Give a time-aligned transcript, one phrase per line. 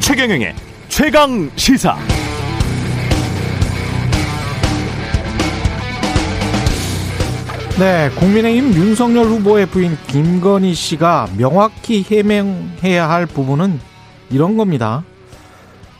[0.00, 0.54] 최경영의
[0.88, 1.96] 최강 시사.
[7.78, 13.80] 네, 국민의힘 윤석열 후보의 부인 김건희 씨가 명확히 해명해야 할 부분은
[14.30, 15.02] 이런 겁니다.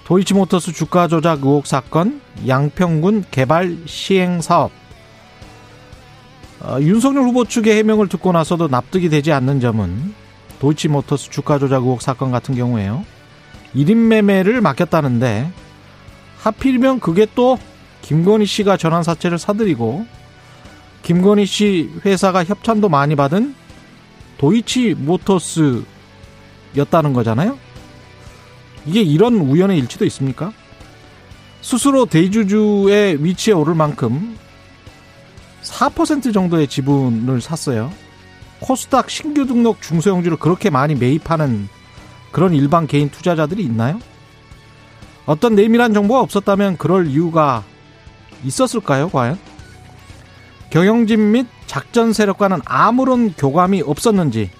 [0.05, 4.71] 도이치모터스 주가 조작 의혹 사건, 양평군 개발 시행 사업.
[6.61, 10.15] 어, 윤석열 후보 측의 해명을 듣고 나서도 납득이 되지 않는 점은
[10.61, 13.05] 도이치모터스 주가 조작 의혹 사건 같은 경우에요.
[13.75, 15.51] 1인 매매를 맡겼다는데
[16.39, 17.59] 하필이면 그게 또
[18.03, 20.07] 김건희 씨가 전환 사채를 사들이고
[21.03, 23.55] 김건희 씨 회사가 협찬도 많이 받은
[24.37, 25.85] 도이치 모터스였다는
[27.15, 27.64] 거잖아요.
[28.87, 30.53] 이게 이런 우연의 일치도 있습니까?
[31.61, 34.37] 스스로 대주주의 위치에 오를 만큼
[35.63, 37.91] 4% 정도의 지분을 샀어요.
[38.61, 41.69] 코스닥 신규 등록 중소형주를 그렇게 많이 매입하는
[42.33, 43.99] 그런 일반 개인 투자자들이 있나요?
[45.27, 47.65] 어떤 내밀한 정보가 없었다면 그럴 이유가
[48.45, 49.39] 있었을까요, 과연?
[50.71, 54.51] 경영진 및 작전 세력과는 아무런 교감이 없었는지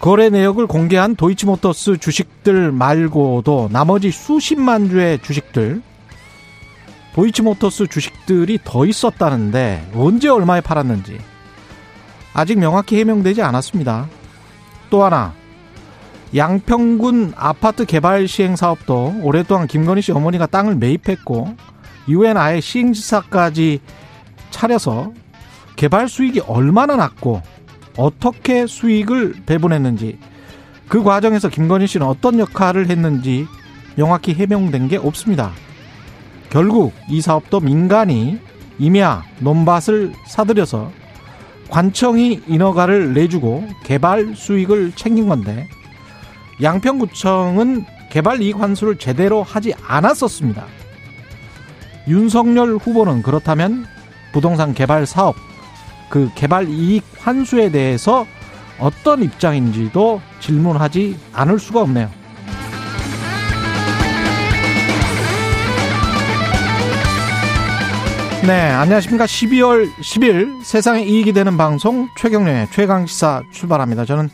[0.00, 5.82] 거래 내역을 공개한 도이치모터스 주식들 말고도 나머지 수십만 주의 주식들
[7.14, 11.18] 도이치모터스 주식들이 더 있었다는데 언제 얼마에 팔았는지
[12.32, 14.06] 아직 명확히 해명되지 않았습니다.
[14.90, 15.34] 또 하나
[16.36, 21.56] 양평군 아파트 개발 시행 사업도 오랫동안 김건희 씨 어머니가 땅을 매입했고
[22.06, 23.80] 이후엔 아예 시행지사까지
[24.50, 25.12] 차려서
[25.74, 27.42] 개발 수익이 얼마나 났고
[27.96, 30.18] 어떻게 수익을 배분했는지
[30.88, 33.46] 그 과정에서 김건희 씨는 어떤 역할을 했는지
[33.96, 35.52] 명확히 해명된 게 없습니다.
[36.50, 38.38] 결국 이 사업도 민간이
[38.78, 40.90] 임야 논밭을 사들여서
[41.68, 45.68] 관청이 인허가를 내주고 개발 수익을 챙긴 건데
[46.62, 50.64] 양평구청은 개발 이익 환수를 제대로 하지 않았었습니다.
[52.08, 53.84] 윤석열 후보는 그렇다면
[54.32, 55.36] 부동산 개발 사업
[56.08, 58.26] 그 개발 이익 환수에 대해서
[58.78, 62.10] 어떤 입장인지도 질문하지 않을 수가 없네요.
[68.46, 69.26] 네, 안녕하십니까.
[69.26, 74.06] 12월 10일 세상에 이익이 되는 방송 최경련의 최강시사 출발합니다.
[74.06, 74.30] 저는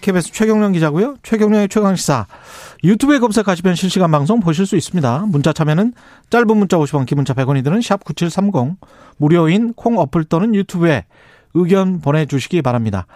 [0.00, 1.16] KBS 최경련 기자고요.
[1.22, 2.26] 최경련의 최강시사
[2.82, 5.26] 유튜브에 검색하시면 실시간 방송 보실 수 있습니다.
[5.28, 5.92] 문자 참여는
[6.30, 8.78] 짧은 문자 50원, 기본자 100원이 드는 샵 9730
[9.18, 11.04] 무료인 콩 어플 또는 유튜브에
[11.54, 13.06] 의견 보내주시기 바랍니다.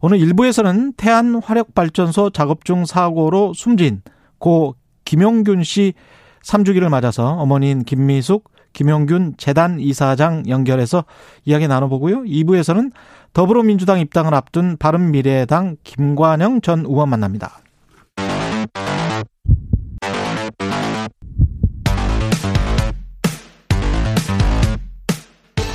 [0.00, 4.02] 오늘 1부에서는 태안 화력발전소 작업 중 사고로 숨진
[4.38, 4.74] 고
[5.06, 5.94] 김용균 씨
[6.42, 11.04] 3주기를 맞아서 어머니인 김미숙, 김용균 재단 이사장 연결해서
[11.46, 12.24] 이야기 나눠보고요.
[12.24, 12.92] 2부에서는
[13.32, 17.63] 더불어민주당 입당을 앞둔 바른미래당 김관영 전 의원 만납니다.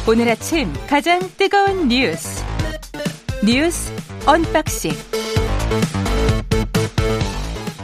[0.10, 2.44] 오늘 아침 가장 뜨거운 뉴스
[3.46, 3.94] 뉴스
[4.26, 4.90] unboxing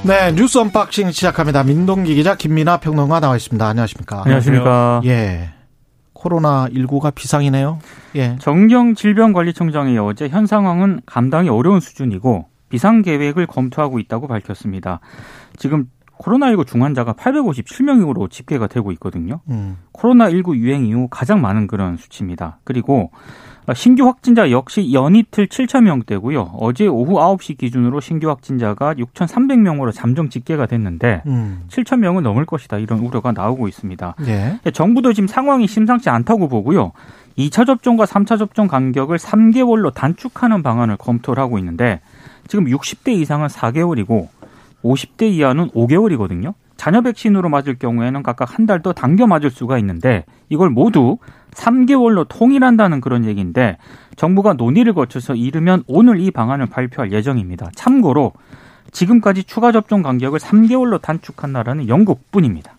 [0.07, 1.63] 네 뉴스 언박싱 시작합니다.
[1.63, 3.63] 민동기 기자 김민아 평론가 나와 있습니다.
[3.67, 4.23] 안녕하십니까?
[4.23, 5.01] 안녕하십니까?
[5.05, 5.51] 예.
[6.13, 7.77] 코로나 19가 비상이네요.
[8.15, 8.37] 예.
[8.39, 14.99] 정은경 질병관리청장이 어제 현 상황은 감당이 어려운 수준이고 비상 계획을 검토하고 있다고 밝혔습니다.
[15.57, 19.41] 지금 코로나19 중환자가 857명으로 집계가 되고 있거든요.
[19.49, 19.77] 음.
[19.93, 22.59] 코로나19 유행 이후 가장 많은 그런 수치입니다.
[22.63, 23.11] 그리고
[23.73, 26.51] 신규 확진자 역시 연이틀 7천 명대고요.
[26.59, 31.63] 어제 오후 9시 기준으로 신규 확진자가 6,300명으로 잠정 집계가 됐는데 음.
[31.69, 34.15] 7천 명은 넘을 것이다 이런 우려가 나오고 있습니다.
[34.27, 34.59] 예.
[34.71, 36.91] 정부도 지금 상황이 심상치 않다고 보고요.
[37.37, 42.01] 2차 접종과 3차 접종 간격을 3개월로 단축하는 방안을 검토를 하고 있는데
[42.47, 44.27] 지금 60대 이상은 4개월이고
[44.85, 46.53] 50대 이하는 5개월이거든요.
[46.77, 51.17] 자녀 백신으로 맞을 경우에는 각각 한 달 더 당겨 맞을 수가 있는데 이걸 모두
[51.51, 53.77] 3개월로 통일한다는 그런 얘기인데
[54.17, 57.71] 정부가 논의를 거쳐서 이르면 오늘 이 방안을 발표할 예정입니다.
[57.75, 58.33] 참고로
[58.91, 62.77] 지금까지 추가 접종 간격을 3개월로 단축한다라는 영국뿐입니다.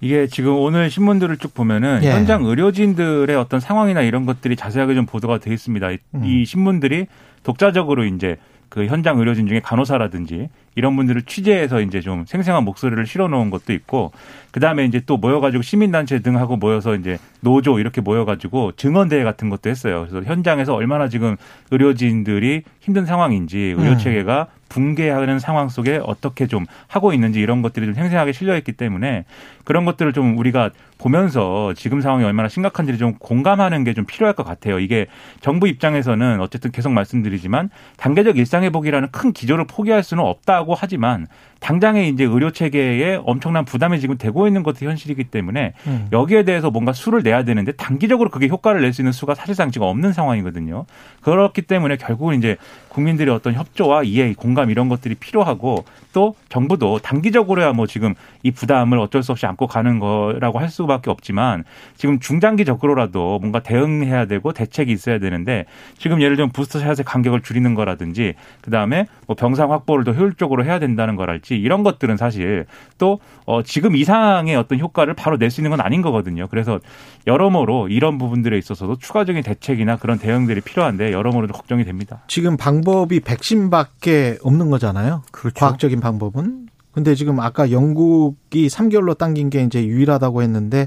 [0.00, 2.10] 이게 지금 오늘 신문들을 쭉 보면은 예.
[2.12, 5.88] 현장 의료진들의 어떤 상황이나 이런 것들이 자세하게 좀 보도가 되어 있습니다.
[6.14, 6.24] 음.
[6.24, 7.06] 이 신문들이
[7.42, 8.38] 독자적으로 이제
[8.70, 14.12] 그 현장 의료진 중에 간호사라든지 이런 분들을 취재해서 이제 좀 생생한 목소리를 실어놓은 것도 있고
[14.50, 19.68] 그 다음에 이제 또 모여가지고 시민단체 등하고 모여서 이제 노조 이렇게 모여가지고 증언대회 같은 것도
[19.70, 20.06] 했어요.
[20.08, 21.36] 그래서 현장에서 얼마나 지금
[21.70, 27.94] 의료진들이 힘든 상황인지 의료 체계가 붕괴하는 상황 속에 어떻게 좀 하고 있는지 이런 것들이 좀
[27.94, 29.24] 생생하게 실려 있기 때문에
[29.64, 34.44] 그런 것들을 좀 우리가 보면서 지금 상황이 얼마나 심각한지를 좀 공감하는 게 좀 필요할 것
[34.44, 34.78] 같아요.
[34.78, 35.06] 이게
[35.40, 41.26] 정부 입장에서는 어쨌든 계속 말씀드리지만 단계적 일상 회복이라는 큰 기조를 포기할 수는 없다 고 하지만
[41.60, 46.08] 당장에 이제 의료 체계에 엄청난 부담이 지금 되고 있는 것도 현실이기 때문에 음.
[46.10, 49.86] 여기에 대해서 뭔가 수를 내야 되는데 단기적으로 그게 효과를 낼 수 있는 수가 사실상 지금
[49.86, 50.84] 없는 상황이거든요.
[51.20, 52.56] 그렇기 때문에 결국은 이제
[52.88, 58.98] 국민들의 어떤 협조와 이해, 공감 이런 것들이 필요하고 또 정부도 단기적으로야 뭐 지금 이 부담을
[58.98, 61.62] 어쩔 수 없이 안고 가는 거라고 할 수밖에 없지만
[61.96, 65.66] 지금 중장기적으로라도 뭔가 대응해야 되고 대책이 있어야 되는데
[65.98, 71.14] 지금 예를 들면 부스터샷의 간격을 줄이는 거라든지 그다음에 뭐 병상 확보를 더 효율적으로 해야 된다는
[71.14, 72.66] 거랄지 있지 이런 것들은 사실
[72.98, 76.46] 또 어, 지금 이상의 어떤 효과를 바로 낼 수 있는 건 아닌 거거든요.
[76.48, 76.78] 그래서
[77.26, 82.22] 여러모로 이런 부분들에 있어서도 추가적인 대책이나 그런 대응들이 필요한데 여러모로 걱정이 됩니다.
[82.28, 85.24] 지금 방법이 백신밖에 없는 거잖아요.
[85.32, 85.58] 그렇죠.
[85.58, 86.68] 과학적인 방법은.
[86.92, 90.86] 근데 지금 아까 영국이 3개월로 당긴 게 이제 유일하다고 했는데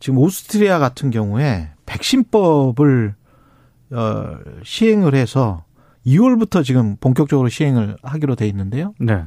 [0.00, 3.14] 지금 오스트리아 같은 경우에 백신법을
[3.92, 5.64] 어, 시행을 해서
[6.06, 8.94] 2월부터 지금 본격적으로 시행을 하기로 돼 있는데요.
[8.98, 9.24] 네.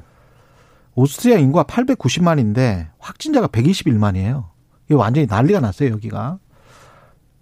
[0.97, 4.45] 오스트리아 인구가 890만인데 확진자가 121만이에요.
[4.85, 6.39] 이게 완전히 난리가 났어요, 여기가.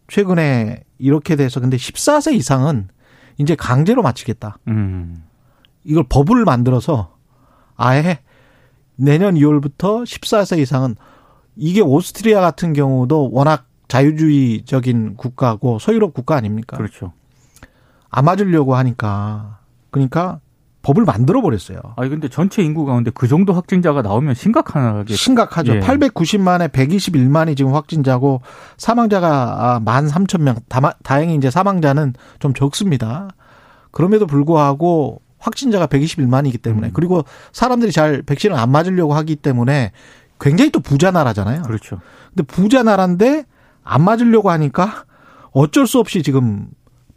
[0.10, 2.90] 최근에 이렇게 돼서 근데 14세 이상은
[3.38, 4.58] 이제 강제로 마치겠다.
[4.68, 5.24] 음.
[5.86, 7.16] 이걸 법을 만들어서
[7.78, 8.20] 아예
[8.98, 10.98] 내년 2월부터 14세 이상은
[11.56, 16.76] 이게 오스트리아 같은 경우도 워낙 자유주의적인 국가고 소유롭 국가 아닙니까?
[16.76, 17.14] 그렇죠.
[18.10, 19.60] 안 맞으려고 하니까
[19.92, 20.42] 그러니까
[20.86, 21.80] 법을 만들어 버렸어요.
[21.96, 25.78] 아니 근데 전체 인구 가운데 그 정도 확진자가 나오면 심각하게 심각하죠.
[25.78, 25.80] 예.
[25.80, 28.42] 890만에 121만이 지금 확진자고
[28.78, 30.94] 사망자가 13,000명.
[31.04, 33.30] 다행히 이제 사망자는 좀 적습니다.
[33.90, 36.92] 그럼에도 불구하고 확진자가 121만이기 때문에 음.
[36.94, 39.92] 그리고 사람들이 잘 백신을 안 맞으려고 하기 때문에
[40.40, 41.64] 굉장히 또 부자 나라잖아요.
[41.64, 42.00] 그렇죠.
[42.30, 43.46] 근데 부자 나라인데
[43.84, 45.06] 안 맞으려고 하니까
[45.50, 46.68] 어쩔 수 없이 지금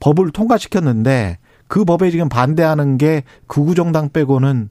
[0.00, 1.36] 법을 통과시켰는데
[1.68, 4.70] 그 법에 지금 반대하는 게 극우 정당 빼고는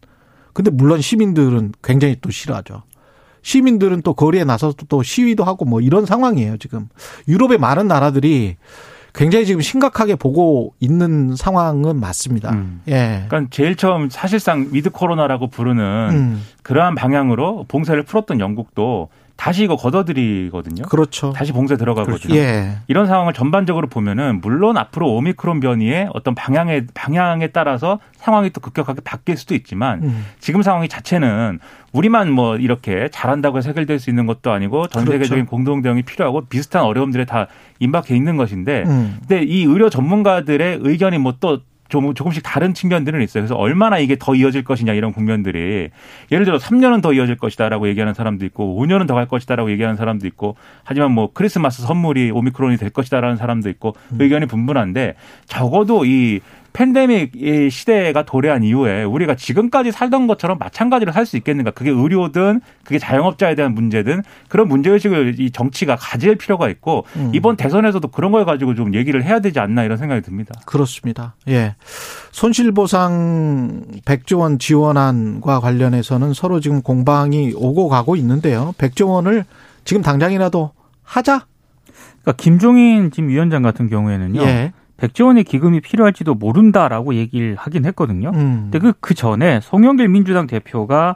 [0.53, 2.83] 근데 물론 시민들은 굉장히 또 싫어하죠.
[3.43, 6.89] 시민들은 또 거리에 나서서 또 시위도 하고 뭐 이런 상황이에요, 지금.
[7.27, 8.57] 유럽의 많은 나라들이
[9.13, 12.51] 굉장히 지금 심각하게 보고 있는 상황은 맞습니다.
[12.51, 12.81] 음.
[12.87, 13.25] 예.
[13.27, 16.43] 그러니까 제일 처음 사실상 위드 코로나라고 부르는 음.
[16.61, 20.83] 그러한 방향으로 봉쇄를 풀었던 영국도 다시 이거 걷어들이거든요.
[20.83, 21.31] 그렇죠.
[21.31, 22.17] 다시 봉쇄 들어가거든요.
[22.17, 22.35] 그렇죠.
[22.35, 22.79] 예.
[22.87, 29.01] 이런 상황을 전반적으로 보면은 물론 앞으로 오미크론 변이의 어떤 방향에 방향에 따라서 상황이 또 급격하게
[29.05, 30.25] 바뀔 수도 있지만 음.
[30.39, 31.59] 지금 상황이 자체는
[31.93, 35.19] 우리만 뭐 이렇게 잘한다고 해서 해결될 수 있는 것도 아니고 전 그렇죠.
[35.19, 35.49] 세계적인 그렇죠.
[35.49, 37.47] 공동 대응이 필요하고 비슷한 어려움들에 다
[37.79, 39.17] 임박해 있는 것인데 음.
[39.19, 43.41] 근데 이 의료 전문가들의 의견이 뭐또 좀 조금씩 다른 측면들은 있어요.
[43.43, 45.89] 그래서 얼마나 이게 더 이어질 것이냐 이런 국면들이
[46.31, 50.27] 예를 들어 3년은 더 이어질 것이다라고 얘기하는 사람도 있고 5년은 더 갈 것이다라고 얘기하는 사람도
[50.27, 54.17] 있고 하지만 뭐 크리스마스 선물이 오미크론이 될 것이다라는 사람도 있고 음.
[54.21, 55.15] 의견이 분분한데
[55.47, 56.39] 적어도 이
[56.77, 57.31] 팬데믹
[57.71, 61.71] 시대가 도래한 이후에 우리가 지금까지 살던 것처럼 마찬가지로 살 수 있겠는가?
[61.71, 67.31] 그게 의료든 그게 자영업자에 대한 문제든 그런 문제 의식을 이 정치가 가질 필요가 있고 음.
[67.33, 70.53] 이번 대선에서도 그런 걸 가지고 좀 얘기를 해야 되지 않나 이런 생각이 듭니다.
[70.65, 71.35] 그렇습니다.
[71.49, 71.75] 예.
[72.31, 78.75] 손실 보상 100조 원 지원안과 관련해서는 서로 지금 공방이 오고 가고 있는데요.
[78.77, 79.43] 100조 원을
[79.83, 80.71] 지금 당장이라도
[81.03, 81.47] 하자?
[82.21, 84.41] 그러니까 김종인 지금 위원장 같은 경우에는요.
[84.43, 84.73] 예.
[84.97, 88.31] 백조 원의 기금이 필요할지도 모른다라고 얘기를 하긴 했거든요.
[88.33, 88.69] 음.
[88.71, 91.15] 근데 그, 그 전에 송영길 민주당 대표가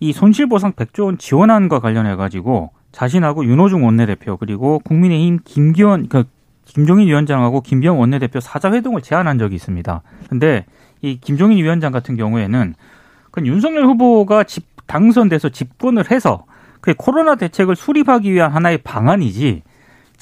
[0.00, 6.24] 이 손실보상 백조 원 지원안과 관련해 가지고 자신하고 윤호중 원내대표 그리고 국민의힘 김기현 그
[6.64, 10.02] 김종인 위원장하고 김병 원내대표 사자 회동을 제안한 적이 있습니다.
[10.28, 10.66] 근데
[11.00, 12.74] 이 김종인 위원장 같은 경우에는
[13.30, 16.44] 그 윤석열 후보가 집 당선돼서 집권을 해서
[16.80, 19.62] 그 코로나 대책을 수립하기 위한 하나의 방안이지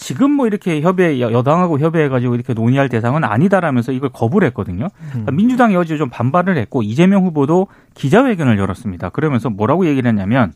[0.01, 4.89] 지금 뭐 이렇게 협의 여당하고 협의해가지고 이렇게 논의할 대상은 아니다라면서 이걸 거부를 했거든요.
[5.11, 9.11] 그러니까 민주당이 어제 좀 반발을 했고 이재명 후보도 기자회견을 열었습니다.
[9.11, 10.55] 그러면서 뭐라고 얘기를 했냐면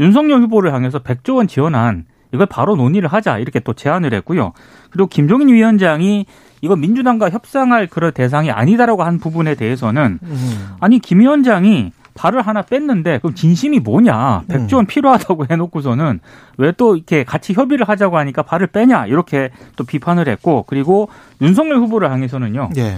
[0.00, 4.52] 윤석열 후보를 향해서 100조 원 지원한 이걸 바로 논의를 하자 이렇게 또 제안을 했고요.
[4.90, 6.26] 그리고 김종인 위원장이
[6.60, 10.68] 이거 민주당과 협상할 그런 대상이 아니다라고 한 부분에 대해서는 음.
[10.80, 14.42] 아니 김 위원장이 발을 하나 뺐는데 그럼 진심이 뭐냐?
[14.48, 14.86] 백조원 음.
[14.86, 16.20] 필요하다고 해놓고서는
[16.58, 19.06] 왜 또 이렇게 같이 협의를 하자고 하니까 발을 빼냐?
[19.06, 21.08] 이렇게 또 비판을 했고 그리고
[21.40, 22.70] 윤석열 후보를 향해서는요.
[22.76, 22.96] 예.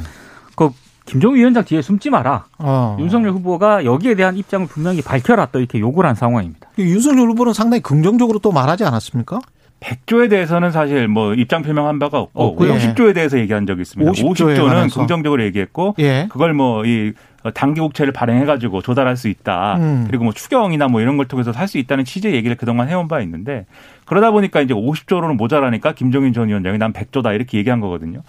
[0.56, 0.70] 그
[1.06, 2.46] 김종인 위원장 뒤에 숨지 마라.
[2.58, 2.96] 어.
[3.00, 6.68] 윤석열 후보가 여기에 대한 입장을 분명히 밝혀라 또 이렇게 요구를 한 상황입니다.
[6.78, 9.40] 윤석열 후보는 상당히 긍정적으로 또 말하지 않았습니까?
[9.80, 12.56] 100조에 대해서는 사실 뭐 입장 표명한 바가 없고.
[12.64, 14.10] 50조에 대해서 얘기한 적이 있습니다.
[14.10, 15.00] 50 조에 50조는 관해서.
[15.00, 16.26] 긍정적으로 얘기했고 예.
[16.30, 17.12] 그걸 뭐 이
[17.52, 19.76] 단기국채를 발행해가지고 조달할 수 있다.
[19.76, 20.04] 음.
[20.06, 23.20] 그리고 뭐 추경이나 뭐 이런 걸 통해서 할 수 있다는 취지의 얘기를 그동안 해온 바
[23.20, 23.66] 있는데
[24.04, 28.20] 그러다 보니까 이제 50조로는 모자라니까 김종인 전 위원장이 난 100조다 이렇게 얘기한 거거든요.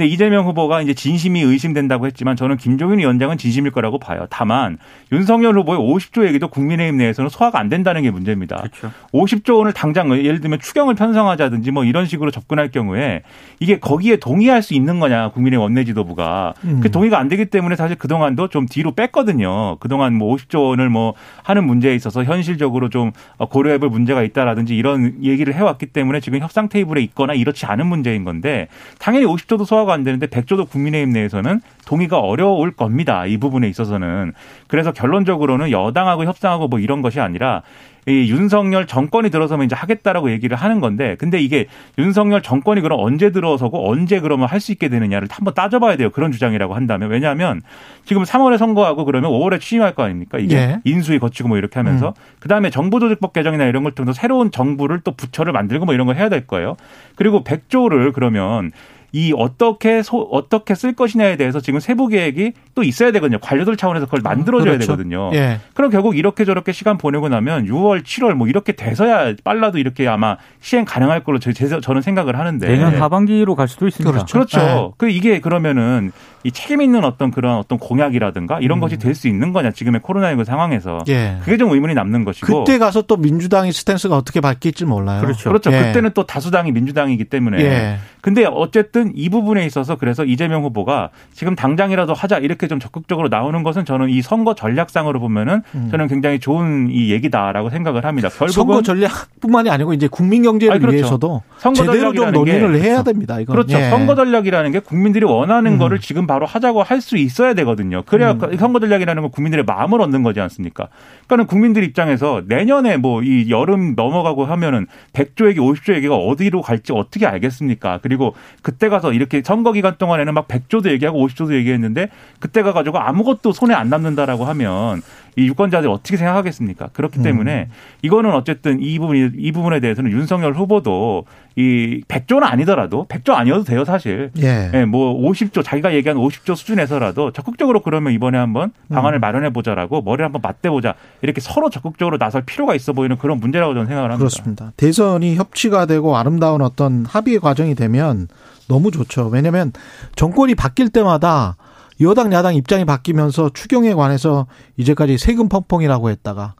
[0.00, 4.26] 근데 이재명 후보가 이제 진심이 의심된다고 했지만 저는 김종인 위원장은 진심일 거라고 봐요.
[4.30, 4.78] 다만
[5.12, 8.56] 윤석열 후보의 50조 얘기도 국민의힘 내에서는 소화가 안 된다는 게 문제입니다.
[8.56, 8.90] 그렇죠.
[9.12, 13.20] 50조 원을 당장 예를 들면 추경을 편성하자든지 뭐 이런 식으로 접근할 경우에
[13.58, 16.80] 이게 거기에 동의할 수 있는 거냐 국민의 원내 지도부가 음.
[16.82, 19.76] 그 동의가 안 되기 때문에 사실 그 동안도 좀 뒤로 뺐거든요.
[19.80, 25.22] 그 동안 뭐 50조 원을 뭐 하는 문제에 있어서 현실적으로 좀 고려해볼 문제가 있다라든지 이런
[25.22, 30.04] 얘기를 해왔기 때문에 지금 협상 테이블에 있거나 이렇지 않은 문제인 건데 당연히 50조도 소화가 안
[30.04, 33.26] 되는데 100조도 국민의힘 내에서는 동의가 어려울 겁니다.
[33.26, 34.32] 이 부분에 있어서는.
[34.68, 37.62] 그래서 결론적으로는 여당하고 협상하고 뭐 이런 것이 아니라
[38.06, 41.66] 이 윤석열 정권이 들어서면 이제 하겠다라고 얘기를 하는 건데 근데 이게
[41.98, 46.10] 윤석열 정권이 그럼 언제 들어서고 언제 그러면 할 수 있게 되느냐를 한번 따져봐야 돼요.
[46.10, 47.62] 그런 주장이라고 한다면 왜냐하면
[48.04, 50.38] 지금 3월에 선거하고 그러면 5월에 취임할 거 아닙니까?
[50.38, 50.80] 이게 예.
[50.84, 55.54] 인수위 거치고 뭐 이렇게 하면서 그다음에 정부조직법 개정이나 이런 걸 통해서 새로운 정부를 또 부처를
[55.54, 56.76] 만들고 뭐 이런 걸 해야 될 거예요.
[57.16, 58.70] 그리고 100조를 그러면
[59.12, 63.38] 이 어떻게 소, 어떻게 쓸 것이냐에 대해서 지금 세부 계획이 또 있어야 되거든요.
[63.40, 64.92] 관료들 차원에서 그걸 만들어줘야 그렇죠.
[64.92, 65.30] 되거든요.
[65.34, 65.58] 예.
[65.74, 70.36] 그럼 결국 이렇게 저렇게 시간 보내고 나면 6월, 7월 뭐 이렇게 돼서야 빨라도 이렇게 아마
[70.60, 72.66] 시행 가능할 걸로 저, 제- 저는 생각을 하는데.
[72.66, 74.10] 내년 하반기로 갈 수도 있습니다.
[74.12, 74.32] 그렇죠.
[74.32, 74.58] 그렇죠.
[74.60, 74.90] 네.
[74.96, 76.12] 그 이게 그러면은
[76.44, 80.44] 이 책임 있는 어떤 그런 어떤 공약이라든가 이런 것이 될 수 있는 거냐 지금의 코로나19
[80.44, 81.04] 상황에서 음.
[81.08, 81.36] 예.
[81.42, 82.64] 그게 좀 의문이 남는 것이고.
[82.64, 85.20] 그때 가서 또 민주당의 스탠스가 어떻게 바뀔지 몰라요.
[85.20, 85.50] 그렇죠.
[85.50, 85.72] 그렇죠.
[85.72, 85.78] 예.
[85.82, 87.60] 그때는 또 다수당이 민주당이기 때문에.
[87.60, 87.96] 예.
[88.20, 93.62] 근데 어쨌든 이 부분에 있어서 그래서 이재명 후보가 지금 당장이라도 하자 이렇게 좀 적극적으로 나오는
[93.62, 98.28] 것은 저는 이 선거 전략상으로 보면은 저는 굉장히 좋은 이 얘기다라고 생각을 합니다.
[98.28, 98.52] 결국은 음.
[98.52, 100.96] 선거 전략뿐만이 아니고 이제 국민 경제를 그렇죠.
[100.96, 103.38] 위해서도 선거 제대로 좀 전략이라는 게 논의를 해야 됩니다.
[103.40, 103.54] 이건.
[103.54, 103.78] 그렇죠.
[103.78, 103.88] 예.
[103.90, 105.78] 선거 전략이라는 게 국민들이 원하는 음.
[105.78, 108.02] 거를 지금 바로 하자고 할 수 있어야 되거든요.
[108.04, 110.88] 그래야 그 선거 전략이라는 건 국민들의 마음을 얻는 거지 않습니까?
[111.26, 116.92] 그러니까는 국민들 입장에서 내년에 뭐 이 여름 넘어가고 하면은 100조 얘기, 50조 얘기가 어디로 갈지
[116.92, 118.00] 어떻게 알겠습니까?
[118.02, 123.52] 그리고 그때 가서 이렇게 선거 기간 동안에는 막 100조도 얘기하고 50조도 얘기했는데 그때 가가지고 아무것도
[123.52, 125.02] 손에 안 남는다라고 하면
[125.36, 126.88] 이 유권자들이 어떻게 생각하겠습니까?
[126.92, 127.68] 그렇기 때문에
[128.02, 131.24] 이거는 어쨌든 이 부분 이 부분에 대해서는 윤석열 후보도
[131.56, 134.30] 이 100조는 아니더라도 100조 아니어도 돼요 사실.
[134.38, 134.70] 예.
[134.74, 139.20] 예, 뭐 50조 자기가 얘기한 50조 수준에서라도 적극적으로 그러면 이번에 한번 방안을 음.
[139.20, 143.74] 마련해 보자라고 머리를 한번 맞대 보자 이렇게 서로 적극적으로 나설 필요가 있어 보이는 그런 문제라고
[143.74, 144.18] 저는 생각을 합니다.
[144.18, 144.72] 그렇습니다.
[144.76, 148.28] 대선이 협치가 되고 아름다운 어떤 합의의 과정이 되면
[148.70, 149.26] 너무 좋죠.
[149.26, 149.72] 왜냐하면
[150.16, 151.56] 정권이 바뀔 때마다
[152.00, 154.46] 여당 야당 입장이 바뀌면서 추경에 관해서
[154.76, 156.54] 이제까지 세금 펑펑이라고 했다가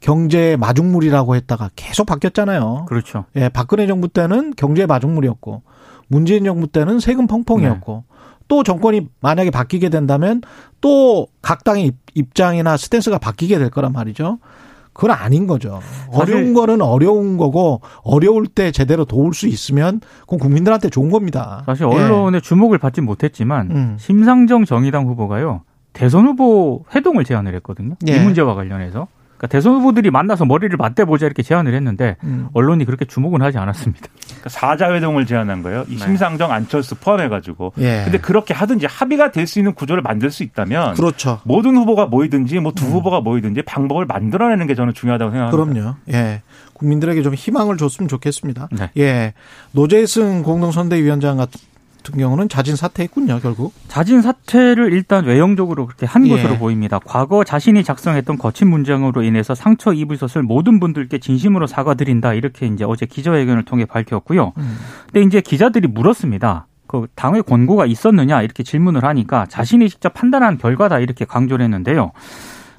[0.00, 2.86] 경제 마중물이라고 했다가 계속 바뀌었잖아요.
[2.88, 3.24] 그렇죠.
[3.34, 5.62] 예, 박근혜 정부 때는 경제 마중물이었고
[6.08, 8.04] 문재인 정부 때는 세금 펑펑이었고
[8.48, 10.40] 또 정권이 만약에 바뀌게 된다면
[10.80, 14.38] 또 각 당의 입- 입장이나 스탠스가 바뀌게 될 거란 말이죠.
[14.96, 15.80] 그건 아닌 거죠.
[16.10, 21.62] 어려운 거는 어려운 거고 어려울 때 제대로 도울 수 있으면 그건 국민들한테 좋은 겁니다.
[21.66, 21.94] 사실 예.
[21.94, 23.96] 언론의 주목을 받지 못했지만 음.
[23.98, 25.60] 심상정 정의당 후보가요
[25.92, 27.96] 대선 후보 회동을 제안을 했거든요.
[28.08, 28.16] 예.
[28.16, 29.06] 이 문제와 관련해서
[29.46, 32.48] 그러니까 대선 후보들이 만나서 머리를 맞대보자 이렇게 제안을 했는데 음.
[32.52, 34.06] 언론이 그렇게 주목은 하지 않았습니다.
[34.26, 35.84] 그러니까 사자회동을 제안한 거예요.
[35.88, 35.98] 이 네.
[36.04, 37.72] 심상정 안철수 포함해가지고.
[37.78, 38.02] 예.
[38.04, 41.40] 근데 그렇게 하든지 합의가 될 수 있는 구조를 만들 수 있다면 그렇죠.
[41.44, 45.72] 모든 후보가 모이든지 뭐 두 후보가 모이든지 방법을 만들어내는 게 저는 중요하다고 생각합니다.
[45.80, 45.94] 그럼요.
[46.12, 46.42] 예.
[46.72, 48.68] 국민들에게 좀 희망을 줬으면 좋겠습니다.
[48.72, 48.90] 네.
[48.98, 49.34] 예.
[49.72, 51.60] 노재승 공동선대위원장 같은
[52.14, 53.72] 경우는 자진 사퇴했군요, 결국.
[53.88, 56.30] 자진 사퇴를 일단 외형적으로 그렇게 한 예.
[56.30, 56.98] 것으로 보입니다.
[56.98, 63.06] 과거 자신이 작성했던 거친 문장으로 인해서 상처 입으셨을 모든 분들께 진심으로 사과드린다 이렇게 이제 어제
[63.06, 64.52] 기자회견을 통해 밝혔고요.
[64.56, 64.76] 음.
[65.06, 66.66] 근데 이제 기자들이 물었습니다.
[66.86, 72.12] 그 당의 권고가 있었느냐 이렇게 질문을 하니까 자신이 직접 판단한 결과다 이렇게 강조를 했는데요.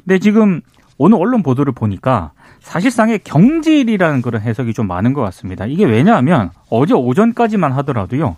[0.05, 0.61] 근데 지금
[0.97, 5.65] 오늘 언론 보도를 보니까 사실상의 경질이라는 그런 해석이 좀 많은 것 같습니다.
[5.65, 8.35] 이게 왜냐하면 어제 오전까지만 하더라도요.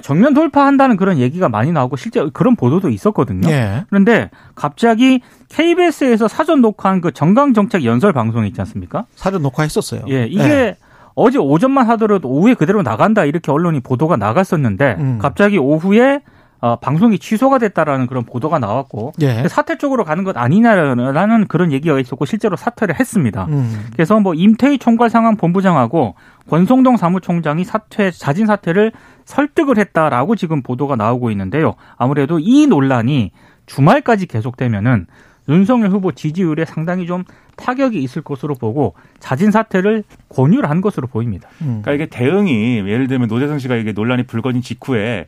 [0.00, 3.48] 정면 돌파한다는 그런 얘기가 많이 나오고 실제 그런 보도도 있었거든요.
[3.50, 3.84] 예.
[3.88, 9.06] 그런데 갑자기 KBS에서 사전 녹화한 그 정강 정책 연설 방송 있지 않습니까?
[9.14, 10.02] 사전 녹화했었어요.
[10.08, 10.76] 예, 이게 예.
[11.14, 15.18] 어제 오전만 하더라도 오후에 그대로 나간다 이렇게 언론이 보도가 나갔었는데 음.
[15.20, 16.20] 갑자기 오후에
[16.62, 19.48] 어, 방송이 취소가 됐다라는 그런 보도가 나왔고 예.
[19.48, 23.46] 사퇴 쪽으로 가는 것 아니냐라는 그런 얘기가 있었고 실제로 사퇴를 했습니다.
[23.46, 23.88] 음.
[23.92, 26.14] 그래서 뭐 임태희 총괄 상황 본부장하고
[26.48, 28.92] 권성동 사무총장이 사퇴 자진 사퇴를
[29.24, 31.74] 설득을 했다라고 지금 보도가 나오고 있는데요.
[31.96, 33.32] 아무래도 이 논란이
[33.66, 35.06] 주말까지 계속되면은
[35.48, 37.24] 윤석열 후보 지지율에 상당히 좀
[37.56, 41.48] 타격이 있을 것으로 보고 자진 사퇴를 권유를 한 것으로 보입니다.
[41.62, 41.82] 음.
[41.82, 45.26] 그러니까 이게 대응이 예를 들면 노재성 씨가 이게 논란이 불거진 직후에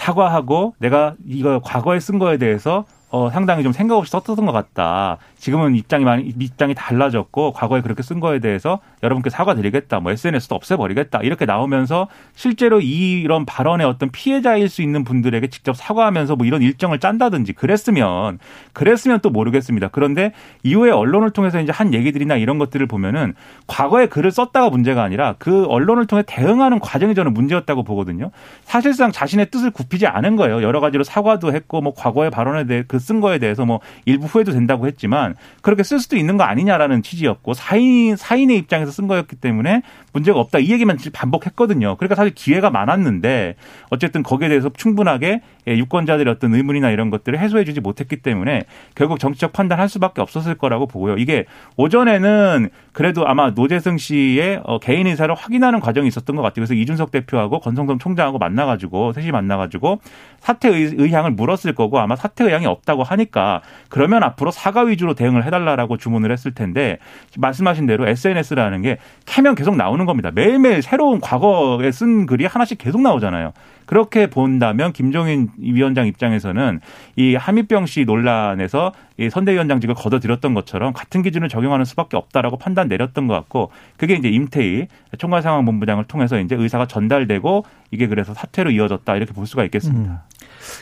[0.00, 5.18] 사과하고 내가 이거 과거에 쓴 거에 대해서 어, 상당히 좀 생각 없이 썼던 것 같다.
[5.36, 9.98] 지금은 입장이 많이, 입장이 달라졌고, 과거에 그렇게 쓴 거에 대해서 여러분께 사과드리겠다.
[9.98, 11.20] 뭐 SNS도 없애버리겠다.
[11.22, 17.00] 이렇게 나오면서 실제로 이런 발언의 어떤 피해자일 수 있는 분들에게 직접 사과하면서 뭐 이런 일정을
[17.00, 18.38] 짠다든지 그랬으면,
[18.72, 19.88] 그랬으면 또 모르겠습니다.
[19.88, 23.34] 그런데 이후에 언론을 통해서 이제 한 얘기들이나 이런 것들을 보면은
[23.66, 28.30] 과거에 글을 썼다가 문제가 아니라 그 언론을 통해 대응하는 과정이 저는 문제였다고 보거든요.
[28.62, 30.62] 사실상 자신의 뜻을 굽히지 않은 거예요.
[30.62, 34.86] 여러 가지로 사과도 했고, 뭐 과거의 발언에 대해 그쓴 거에 대해서 뭐 일부 후회도 된다고
[34.86, 40.38] 했지만 그렇게 쓸 수도 있는 거 아니냐라는 취지였고 사인 사인의 입장에서 쓴 거였기 때문에 문제가
[40.40, 41.96] 없다 이 얘기만 반복했거든요.
[41.96, 43.56] 그러니까 사실 기회가 많았는데
[43.90, 48.64] 어쨌든 거기에 대해서 충분하게 예, 유권자들의 어떤 의문이나 이런 것들을 해소해주지 못했기 때문에
[48.94, 51.16] 결국 정치적 판단할 수밖에 없었을 거라고 보고요.
[51.16, 51.44] 이게
[51.76, 56.66] 오전에는 그래도 아마 노재승 씨의 어, 개인 의사를 확인하는 과정이 있었던 것 같아요.
[56.66, 60.00] 그래서 이준석 대표하고 권성동 총장하고 만나가지고 셋이 만나가지고
[60.40, 65.44] 사퇴 의향을 물었을 거고 아마 사퇴 의향이 없다 고 하니까 그러면 앞으로 사과 위주로 대응을
[65.44, 66.98] 해달라라고 주문을 했을 텐데
[67.36, 70.30] 말씀하신 대로 SNS라는 게 캐면 계속 나오는 겁니다.
[70.32, 73.52] 매일매일 새로운 과거에 쓴 글이 하나씩 계속 나오잖아요.
[73.90, 76.80] 그렇게 본다면 김종인 위원장 입장에서는
[77.16, 83.26] 이 하미병 씨 논란에서 이 선대위원장직을 걷어들였던 것처럼 같은 기준을 적용하는 수밖에 없다라고 판단 내렸던
[83.26, 84.86] 것 같고 그게 이제 임태희
[85.18, 90.12] 총괄상황본부장을 통해서 이제 의사가 전달되고 이게 그래서 사퇴로 이어졌다 이렇게 볼 수가 있겠습니다.
[90.12, 90.18] 음.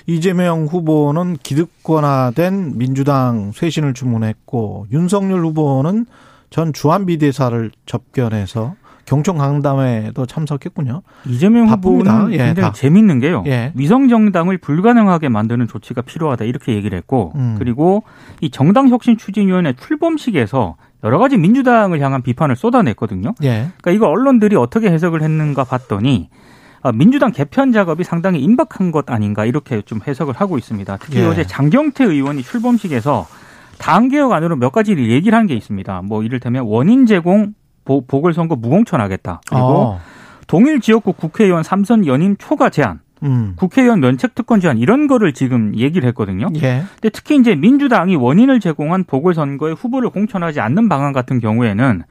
[0.07, 6.07] 이재명 후보는 기득권화된 민주당 쇄신을 주문했고 윤석열 후보는
[6.51, 11.01] 전 주한비대사를 접견해서 경청 강담회도 참석했군요.
[11.27, 12.13] 이재명 바쁩니다.
[12.13, 12.73] 후보는 예, 굉장히 다.
[12.73, 13.43] 재밌는 게요.
[13.47, 13.73] 예.
[13.75, 17.57] 위성 정당을 불가능하게 만드는 조치가 필요하다 이렇게 얘기를 했고 음.
[17.59, 18.03] 그리고
[18.43, 23.35] 이 정당 혁신 추진위원회 출범식에서 여러 가지 민주당을 향한 비판을 쏟아냈거든요.
[23.45, 23.71] 예.
[23.79, 26.48] 그러니까 이거 언론들이 어떻게 해석을 했는가 봤더니 아,
[26.95, 30.97] 민주당 개편 작업이 상당히 임박한 것 아닌가 이렇게 좀 해석을 하고 있습니다.
[30.99, 31.25] 특히 예.
[31.27, 33.27] 어제 장경태 의원이 출범식에서
[33.79, 36.03] 당 개혁 안으로 몇 가지를 얘기를 한 게 있습니다.
[36.03, 37.55] 뭐 이를테면 원인 제공
[37.85, 39.41] 보, 보궐선거 무공천하겠다.
[39.49, 40.01] 그리고 어.
[40.47, 43.53] 동일 지역구 국회의원 삼선 연임 초과 제한, 음.
[43.57, 46.49] 국회의원 면책 특권 제한 이런 거를 지금 얘기를 했거든요.
[46.57, 46.83] 예.
[46.95, 52.03] 근데 특히 이제 민주당이 원인을 제공한 보궐선거에 후보를 공천하지 않는 방안 같은 경우에는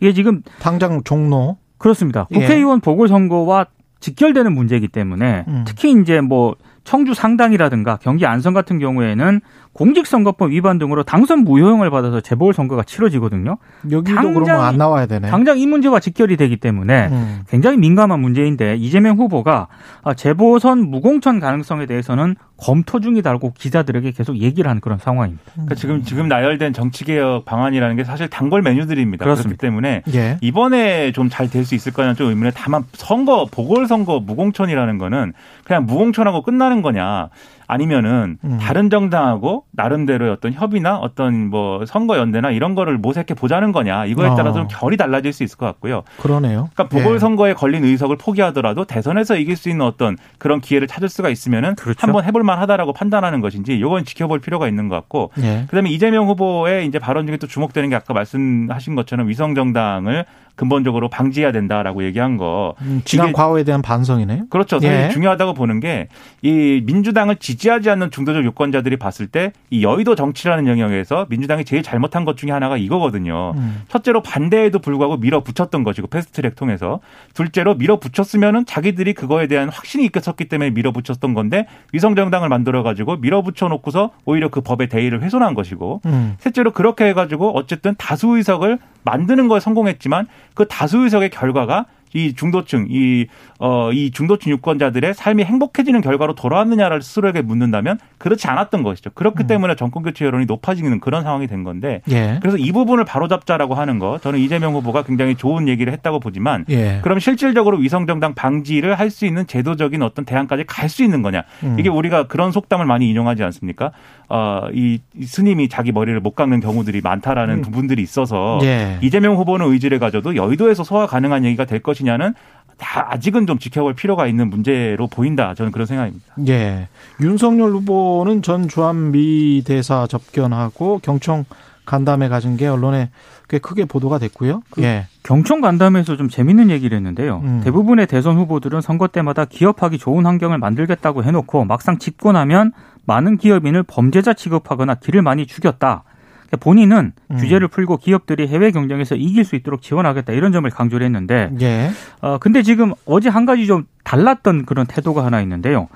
[0.00, 1.58] 이게 지금 당장 종로.
[1.78, 2.26] 그렇습니다.
[2.32, 2.40] 예.
[2.40, 3.66] 국회의원 보궐선거와
[4.00, 5.64] 직결되는 문제이기 때문에 음.
[5.66, 9.40] 특히 이제 뭐 청주 상당이라든가 경기 안성 같은 경우에는
[9.72, 13.56] 공직선거법 위반 등으로 당선 무효형을 받아서 재보궐선거가 치러지거든요.
[13.90, 15.28] 여기도 당장- 그러면 안 나와야 되네.
[15.28, 17.40] 당장 이 문제와 직결이 되기 때문에 음.
[17.48, 19.68] 굉장히 민감한 문제인데 이재명 후보가
[20.02, 25.42] 아, 재보선 무공천 가능성에 대해서는 검토 중이다고 기자들에게 계속 얘기를 하는 그런 상황입니다.
[25.54, 29.24] 그러니까 지금 지금 나열된 정치개혁 방안이라는 게 사실 단골 메뉴들입니다.
[29.24, 29.56] 그렇습니다.
[29.56, 30.36] 그렇기 때문에 예.
[30.42, 35.32] 이번에 좀 잘 될 수 있을 거냐는 좀 의문에 다만 선거 보궐선거 무공천이라는 거는
[35.64, 37.28] 그냥 무공천하고 끝나는 거냐
[37.70, 38.58] 아니면은 음.
[38.60, 44.28] 다른 정당하고 나름대로의 어떤 협의나 어떤 뭐 선거 연대나 이런 거를 모색해 보자는 거냐 이거에
[44.28, 44.34] 어.
[44.34, 46.02] 따라서 좀 결이 달라질 수 있을 것 같고요.
[46.18, 46.68] 그러네요.
[46.74, 47.02] 그러니까 예.
[47.02, 52.00] 보궐선거에 걸린 의석을 포기하더라도 대선에서 이길 수 있는 어떤 그런 기회를 찾을 수가 있으면은 그렇죠.
[52.00, 55.66] 한번 해볼 만하다라고 판단하는 것인지 이건 지켜볼 필요가 있는 것 같고 예.
[55.68, 60.24] 그다음에 이재명 후보의 이제 발언 중에 또 주목되는 게 아까 말씀하신 것처럼 위성 정당을
[60.60, 62.74] 근본적으로 방지해야 된다라고 얘기한 거.
[62.82, 64.48] 음, 지난 과거에 대한 반성이네요.
[64.50, 64.78] 그렇죠.
[64.82, 65.08] 예.
[65.10, 66.08] 중요하다고 보는 게
[66.42, 72.24] 이 민주당을 지지하지 않는 중도적 유권자들이 봤을 때 이 여의도 정치라는 영역에서 민주당이 제일 잘못한
[72.24, 73.52] 것 중에 하나가 이거거든요.
[73.56, 73.82] 음.
[73.88, 77.00] 첫째로 반대에도 불구하고 밀어붙였던 것이고 패스트트랙 통해서
[77.34, 83.68] 둘째로 밀어붙였으면은 자기들이 그거에 대한 확신이 있었기 때문에 밀어붙였던 건데 위성 정당을 만들어 가지고 밀어붙여
[83.68, 86.36] 놓고서 오히려 그 법의 대의를 훼손한 것이고 음.
[86.40, 92.86] 셋째로 그렇게 해가지고 어쨌든 다수 의석을 만드는 거에 성공했지만 그 다수 의석의 결과가 이 중도층,
[92.90, 93.26] 이,
[93.58, 99.10] 어, 이 중도층 유권자들의 삶이 행복해지는 결과로 돌아왔느냐를 스스로에게 묻는다면 그렇지 않았던 것이죠.
[99.10, 99.46] 그렇기 음.
[99.46, 102.38] 때문에 정권교체 여론이 높아지는 그런 상황이 된 건데 예.
[102.40, 107.00] 그래서 이 부분을 바로잡자라고 하는 거 저는 이재명 후보가 굉장히 좋은 얘기를 했다고 보지만 예.
[107.02, 111.42] 그럼 실질적으로 위성정당 방지를 할 수 있는 제도적인 어떤 대안까지 갈 수 있는 거냐.
[111.64, 111.76] 음.
[111.78, 113.90] 이게 우리가 그런 속담을 많이 인용하지 않습니까?
[114.28, 117.62] 어, 이, 이 스님이 자기 머리를 못 깎는 경우들이 많다라는 음.
[117.62, 118.98] 부분들이 있어서 예.
[119.02, 122.34] 이재명 후보는 의지를 가져도 여의도에서 소화 가능한 얘기가 될 것이 냐는
[122.78, 125.54] 다 아직은 좀 지켜볼 필요가 있는 문제로 보인다.
[125.54, 126.34] 저는 그런 생각입니다.
[126.48, 126.88] 예.
[127.20, 131.44] 윤석열 후보는 전 주한미 대사 접견하고 경청
[131.84, 133.10] 간담회 가진 게 언론에
[133.48, 134.62] 꽤 크게 보도가 됐고요.
[134.70, 135.06] 그 예.
[135.22, 137.40] 경청 간담회에서 좀 재밌는 얘기를 했는데요.
[137.42, 137.60] 음.
[137.64, 142.72] 대부분의 대선 후보들은 선거 때마다 기업하기 좋은 환경을 만들겠다고 해놓고 막상 집고 나면
[143.06, 146.04] 많은 기업인을 범죄자 취급하거나 길을 많이 죽였다.
[146.50, 147.36] 그러니까 본인은 음.
[147.36, 151.90] 규제를 풀고 기업들이 해외 경쟁에서 이길 수 있도록 지원하겠다 이런 점을 강조를 했는데 예.
[152.20, 155.88] 어 근데 지금 어제 한 가지 좀 달랐던 그런 태도가 하나 있는데요.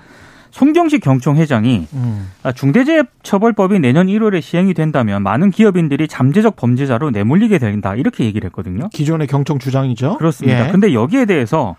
[0.52, 2.30] 송경식 경총 회장이 음.
[2.44, 8.88] 아, 중대재해처벌법이 내년 1월에 시행이 된다면 많은 기업인들이 잠재적 범죄자로 내몰리게 된다 이렇게 얘기를 했거든요.
[8.90, 10.16] 기존의 경청 주장이죠.
[10.16, 10.68] 그렇습니다.
[10.68, 10.70] 예.
[10.70, 11.74] 근데 여기에 대해서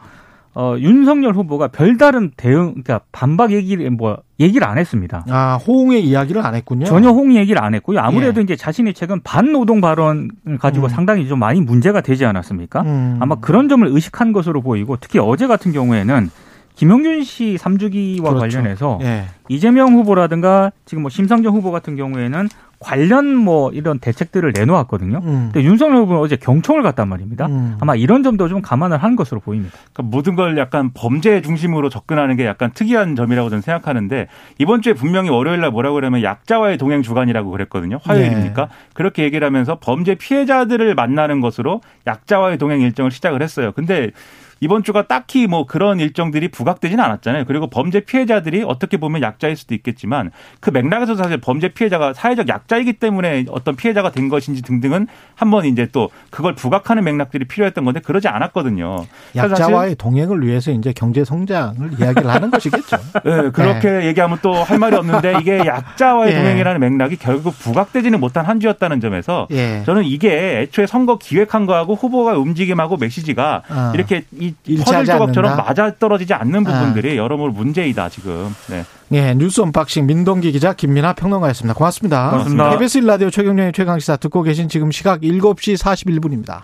[0.57, 5.25] 어, 윤석열 후보가 별다른 대응, 그러니까 반박 얘기를 뭐 얘기를 안 했습니다.
[5.29, 6.85] 아, 호응의 이야기를 안 했군요.
[6.85, 7.99] 전혀 홍 얘기를 안 했고요.
[7.99, 8.43] 아무래도 예.
[8.45, 10.89] 이제 자신이 최근 반노동 발언을 가지고 음.
[10.89, 12.81] 상당히 좀 많이 문제가 되지 않았습니까?
[12.83, 13.17] 음.
[13.19, 16.29] 아마 그런 점을 의식한 것으로 보이고 특히 어제 같은 경우에는
[16.75, 18.39] 김용균 씨 3주기와 그렇죠.
[18.39, 19.25] 관련해서 예.
[19.49, 22.47] 이재명 후보라든가 지금 뭐 심상정 후보 같은 경우에는
[22.79, 25.21] 관련 뭐 이런 대책들을 내놓았거든요.
[25.23, 25.49] 음.
[25.51, 27.47] 근데 윤석열 후보는 어제 경청을 갔단 말입니다.
[27.47, 27.77] 음.
[27.79, 29.77] 아마 이런 점도 좀 감안을 한 것으로 보입니다.
[29.93, 34.93] 그러니까 모든 걸 약간 범죄 중심으로 접근하는 게 약간 특이한 점이라고 저는 생각하는데 이번 주에
[34.93, 37.99] 분명히 월요일 날 뭐라고 그러면 약자와의 동행 주간이라고 그랬거든요.
[38.03, 38.65] 화요일입니까?
[38.65, 38.71] 네.
[38.93, 43.71] 그렇게 얘기를 하면서 범죄 피해자들을 만나는 것으로 약자와의 동행 일정을 시작을 했어요.
[43.73, 44.11] 근데
[44.59, 47.45] 이번 주가 딱히 뭐 그런 일정들이 부각되지는 않았잖아요.
[47.45, 52.93] 그리고 범죄 피해자들이 어떻게 보면 약자일 수도 있겠지만 그 맥락에서 사실 범죄 피해자가 사회적 약자이기
[52.93, 58.27] 때문에 어떤 피해자가 된 것인지 등등은 한번 이제 또 그걸 부각하는 맥락들이 필요했던 건데 그러지
[58.27, 59.05] 않았거든요.
[59.35, 62.97] 약자와의 동행을 위해서 이제 경제 성장을 이야기를 하는 것이겠죠.
[63.23, 66.37] 네, 그렇게 얘기하면 또 할 말이 없는데 이게 약자와의 예.
[66.37, 69.83] 동행이라는 맥락이 결국 부각되지는 못한 한 주였다는 점에서 예.
[69.85, 73.91] 저는 이게 애초에 선거 기획한 거하고 후보가 움직임하고 메시지가 어.
[73.93, 75.57] 이렇게 퍼즐 조각처럼?
[75.57, 76.71] 맞아 떨어지지 않는 아.
[76.79, 78.53] 부분들이 여러모로 문제이다 지금.
[78.69, 78.83] 네.
[79.13, 81.73] 예, 뉴스 언박싱 민동기 기자 김민아 평론가였습니다.
[81.73, 82.29] 고맙습니다.
[82.31, 82.69] 고맙습니다.
[82.71, 86.63] KBS 1라디오 최경영의 최강 시사 듣고 계신 지금 시각 7시 41분입니다.